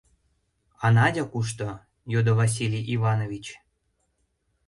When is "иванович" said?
2.95-3.45